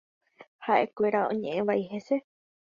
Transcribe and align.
Ha’ekuéra 0.67 1.21
oñe’ẽ 1.35 1.67
vai 1.69 1.79
hese. 1.93 2.17